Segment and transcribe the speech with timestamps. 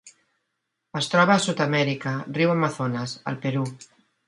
[0.99, 3.71] Es troba a Sud-amèrica: riu Amazones al Perú.